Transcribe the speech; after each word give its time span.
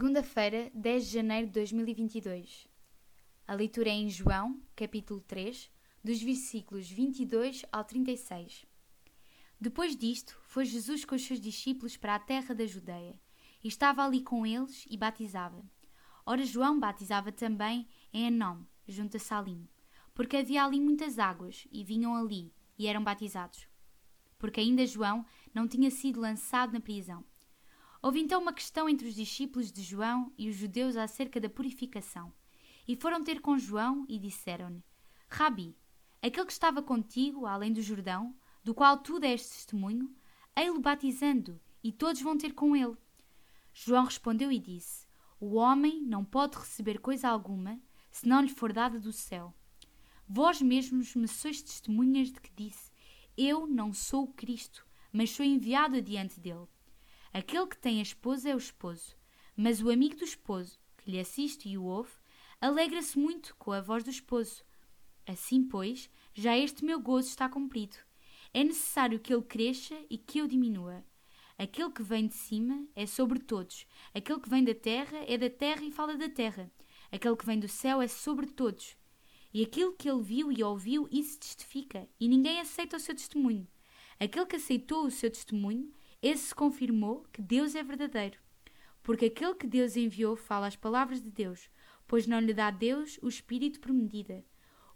Segunda-feira, 0.00 0.70
10 0.72 1.04
de 1.04 1.12
janeiro 1.12 1.46
de 1.48 1.52
2022. 1.52 2.66
A 3.46 3.52
leitura 3.52 3.90
é 3.90 3.92
em 3.92 4.08
João, 4.08 4.58
capítulo 4.74 5.20
3, 5.20 5.70
dos 6.02 6.22
versículos 6.22 6.90
22 6.90 7.66
ao 7.70 7.84
36. 7.84 8.64
Depois 9.60 9.94
disto, 9.94 10.38
foi 10.40 10.64
Jesus 10.64 11.04
com 11.04 11.14
os 11.14 11.22
seus 11.22 11.38
discípulos 11.38 11.98
para 11.98 12.14
a 12.14 12.18
terra 12.18 12.54
da 12.54 12.64
Judeia, 12.64 13.20
e 13.62 13.68
estava 13.68 14.02
ali 14.02 14.22
com 14.22 14.46
eles 14.46 14.86
e 14.88 14.96
batizava. 14.96 15.62
Ora, 16.24 16.46
João 16.46 16.80
batizava 16.80 17.30
também 17.30 17.86
em 18.10 18.28
Enom, 18.28 18.62
junto 18.88 19.18
a 19.18 19.20
Salim, 19.20 19.68
porque 20.14 20.38
havia 20.38 20.64
ali 20.64 20.80
muitas 20.80 21.18
águas, 21.18 21.68
e 21.70 21.84
vinham 21.84 22.16
ali, 22.16 22.54
e 22.78 22.86
eram 22.86 23.04
batizados. 23.04 23.68
Porque 24.38 24.60
ainda 24.60 24.86
João 24.86 25.26
não 25.52 25.68
tinha 25.68 25.90
sido 25.90 26.22
lançado 26.22 26.72
na 26.72 26.80
prisão. 26.80 27.22
Houve 28.02 28.18
então 28.20 28.40
uma 28.40 28.52
questão 28.52 28.88
entre 28.88 29.06
os 29.06 29.14
discípulos 29.14 29.70
de 29.70 29.82
João 29.82 30.32
e 30.38 30.48
os 30.48 30.56
judeus 30.56 30.96
acerca 30.96 31.38
da 31.38 31.50
purificação. 31.50 32.32
E 32.88 32.96
foram 32.96 33.22
ter 33.22 33.40
com 33.40 33.58
João 33.58 34.06
e 34.08 34.18
disseram-lhe: 34.18 34.82
Rabi, 35.28 35.76
aquele 36.22 36.46
que 36.46 36.52
estava 36.52 36.82
contigo, 36.82 37.44
além 37.44 37.72
do 37.72 37.82
Jordão, 37.82 38.34
do 38.64 38.74
qual 38.74 38.98
tu 38.98 39.20
deste 39.20 39.50
testemunho, 39.50 40.14
ei-lo 40.56 40.80
batizando, 40.80 41.60
e 41.84 41.92
todos 41.92 42.22
vão 42.22 42.38
ter 42.38 42.54
com 42.54 42.74
ele. 42.74 42.96
João 43.72 44.04
respondeu 44.04 44.50
e 44.50 44.58
disse: 44.58 45.06
O 45.38 45.56
homem 45.56 46.02
não 46.02 46.24
pode 46.24 46.56
receber 46.56 47.00
coisa 47.00 47.28
alguma, 47.28 47.78
se 48.10 48.26
não 48.26 48.40
lhe 48.40 48.48
for 48.48 48.72
dada 48.72 48.98
do 48.98 49.12
céu. 49.12 49.54
Vós 50.26 50.62
mesmos 50.62 51.14
me 51.14 51.28
sois 51.28 51.60
testemunhas 51.60 52.32
de 52.32 52.40
que 52.40 52.52
disse: 52.54 52.90
Eu 53.36 53.66
não 53.66 53.92
sou 53.92 54.24
o 54.24 54.32
Cristo, 54.32 54.86
mas 55.12 55.30
sou 55.30 55.44
enviado 55.44 55.96
adiante 55.96 56.40
dele. 56.40 56.66
Aquele 57.32 57.66
que 57.68 57.78
tem 57.78 58.00
a 58.00 58.02
esposa 58.02 58.48
é 58.48 58.54
o 58.54 58.58
esposo, 58.58 59.16
mas 59.56 59.80
o 59.80 59.88
amigo 59.90 60.16
do 60.16 60.24
esposo, 60.24 60.78
que 60.98 61.10
lhe 61.10 61.20
assiste 61.20 61.68
e 61.68 61.78
o 61.78 61.84
ouve, 61.84 62.10
alegra-se 62.60 63.16
muito 63.16 63.54
com 63.56 63.70
a 63.70 63.80
voz 63.80 64.02
do 64.02 64.10
esposo. 64.10 64.64
Assim, 65.26 65.62
pois, 65.62 66.10
já 66.34 66.58
este 66.58 66.84
meu 66.84 66.98
gozo 66.98 67.28
está 67.28 67.48
cumprido. 67.48 67.96
É 68.52 68.64
necessário 68.64 69.20
que 69.20 69.32
ele 69.32 69.42
cresça 69.42 69.96
e 70.10 70.18
que 70.18 70.38
eu 70.38 70.48
diminua. 70.48 71.04
Aquele 71.56 71.90
que 71.90 72.02
vem 72.02 72.26
de 72.26 72.34
cima 72.34 72.84
é 72.96 73.06
sobre 73.06 73.38
todos. 73.38 73.86
Aquele 74.12 74.40
que 74.40 74.48
vem 74.50 74.64
da 74.64 74.74
terra 74.74 75.18
é 75.28 75.38
da 75.38 75.48
terra 75.48 75.84
e 75.84 75.92
fala 75.92 76.16
da 76.16 76.28
terra. 76.28 76.68
Aquele 77.12 77.36
que 77.36 77.46
vem 77.46 77.60
do 77.60 77.68
céu 77.68 78.02
é 78.02 78.08
sobre 78.08 78.46
todos. 78.46 78.96
E 79.54 79.62
aquilo 79.62 79.92
que 79.92 80.10
ele 80.10 80.22
viu 80.22 80.50
e 80.50 80.64
ouviu, 80.64 81.08
isso 81.12 81.38
testifica, 81.38 82.08
e 82.18 82.26
ninguém 82.28 82.60
aceita 82.60 82.96
o 82.96 83.00
seu 83.00 83.14
testemunho. 83.14 83.68
Aquele 84.18 84.46
que 84.46 84.56
aceitou 84.56 85.04
o 85.04 85.10
seu 85.10 85.30
testemunho 85.30 85.92
esse 86.22 86.54
confirmou 86.54 87.24
que 87.32 87.40
Deus 87.40 87.74
é 87.74 87.82
verdadeiro. 87.82 88.38
Porque 89.02 89.26
aquele 89.26 89.54
que 89.54 89.66
Deus 89.66 89.96
enviou 89.96 90.36
fala 90.36 90.66
as 90.66 90.76
palavras 90.76 91.22
de 91.22 91.30
Deus, 91.30 91.70
pois 92.06 92.26
não 92.26 92.40
lhe 92.40 92.52
dá 92.52 92.70
Deus 92.70 93.18
o 93.22 93.28
Espírito 93.28 93.80
por 93.80 93.92
medida. 93.92 94.44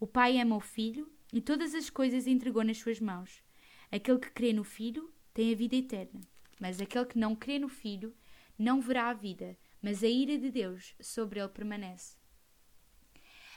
O 0.00 0.06
Pai 0.06 0.38
ama 0.40 0.56
o 0.56 0.60
Filho 0.60 1.10
e 1.32 1.40
todas 1.40 1.74
as 1.74 1.88
coisas 1.88 2.26
entregou 2.26 2.64
nas 2.64 2.78
suas 2.78 3.00
mãos. 3.00 3.42
Aquele 3.90 4.18
que 4.18 4.30
crê 4.30 4.52
no 4.52 4.64
Filho 4.64 5.12
tem 5.32 5.52
a 5.52 5.56
vida 5.56 5.76
eterna, 5.76 6.20
mas 6.60 6.80
aquele 6.80 7.06
que 7.06 7.18
não 7.18 7.36
crê 7.36 7.58
no 7.58 7.68
Filho 7.68 8.14
não 8.58 8.80
verá 8.80 9.08
a 9.08 9.14
vida, 9.14 9.56
mas 9.80 10.02
a 10.02 10.08
ira 10.08 10.36
de 10.36 10.50
Deus 10.50 10.94
sobre 11.00 11.38
ele 11.38 11.48
permanece. 11.48 12.16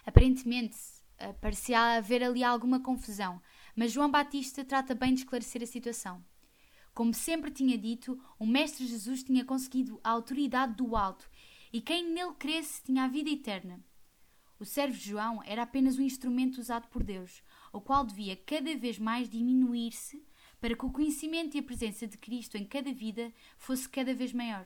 Aparentemente, 0.05 0.77
parecia 1.41 1.97
haver 1.97 2.23
ali 2.23 2.43
alguma 2.43 2.79
confusão, 2.79 3.41
mas 3.75 3.91
João 3.91 4.11
Batista 4.11 4.63
trata 4.63 4.93
bem 4.93 5.13
de 5.13 5.21
esclarecer 5.21 5.63
a 5.63 5.65
situação. 5.65 6.23
Como 6.95 7.13
sempre 7.13 7.51
tinha 7.51 7.77
dito, 7.77 8.17
o 8.39 8.47
Mestre 8.47 8.87
Jesus 8.87 9.21
tinha 9.21 9.43
conseguido 9.43 9.99
a 10.01 10.11
autoridade 10.11 10.75
do 10.75 10.95
alto 10.95 11.29
e 11.73 11.81
quem 11.81 12.09
nele 12.09 12.33
cresce 12.35 12.81
tinha 12.81 13.03
a 13.03 13.07
vida 13.09 13.29
eterna. 13.29 13.83
O 14.57 14.63
servo 14.63 14.95
João 14.95 15.43
era 15.43 15.63
apenas 15.63 15.99
um 15.99 16.01
instrumento 16.01 16.57
usado 16.57 16.87
por 16.87 17.03
Deus, 17.03 17.43
o 17.73 17.81
qual 17.81 18.05
devia 18.05 18.37
cada 18.37 18.73
vez 18.77 18.97
mais 18.97 19.27
diminuir-se 19.27 20.25
para 20.61 20.73
que 20.73 20.85
o 20.85 20.89
conhecimento 20.89 21.57
e 21.57 21.59
a 21.59 21.63
presença 21.63 22.07
de 22.07 22.17
Cristo 22.17 22.55
em 22.55 22.63
cada 22.63 22.93
vida 22.93 23.33
fosse 23.57 23.89
cada 23.89 24.13
vez 24.13 24.31
maior. 24.31 24.65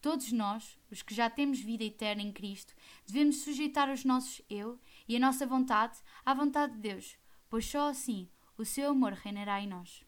Todos 0.00 0.30
nós, 0.30 0.78
os 0.92 1.02
que 1.02 1.12
já 1.12 1.28
temos 1.28 1.58
vida 1.58 1.82
eterna 1.82 2.22
em 2.22 2.30
Cristo, 2.30 2.72
devemos 3.04 3.38
sujeitar 3.38 3.90
os 3.90 4.04
nossos 4.04 4.40
eu 4.48 4.78
e 5.08 5.16
a 5.16 5.20
nossa 5.20 5.44
vontade 5.44 5.98
à 6.24 6.32
vontade 6.32 6.74
de 6.74 6.78
Deus, 6.78 7.18
pois 7.50 7.66
só 7.66 7.88
assim 7.88 8.28
o 8.56 8.64
seu 8.64 8.90
amor 8.90 9.12
reinará 9.14 9.60
em 9.60 9.66
nós. 9.66 10.07